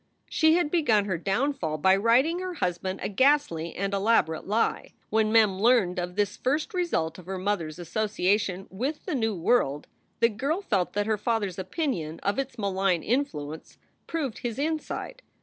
She 0.31 0.55
had 0.55 0.71
begun 0.71 1.05
her 1.05 1.19
downfall 1.19 1.77
by 1.77 1.95
writing 1.95 2.39
her 2.39 2.55
husband 2.55 3.01
a 3.03 3.07
ghastly 3.07 3.75
and 3.75 3.93
elaborate 3.93 4.47
lie. 4.47 4.93
When 5.11 5.31
Mem 5.31 5.59
learned 5.59 5.99
of 5.99 6.15
this 6.15 6.37
first 6.37 6.73
result 6.73 7.19
of 7.19 7.27
her 7.27 7.37
mother 7.37 7.67
s 7.67 7.77
association 7.77 8.65
with 8.71 9.05
the 9.05 9.13
new 9.13 9.35
world, 9.35 9.85
the 10.19 10.27
girl 10.29 10.59
felt 10.63 10.93
that 10.93 11.05
her 11.05 11.19
father 11.19 11.49
s 11.49 11.59
opinion 11.59 12.19
of 12.23 12.39
its 12.39 12.57
malign 12.57 13.03
influence 13.03 13.77
proved 14.07 14.39
his 14.39 14.57
insight. 14.57 15.21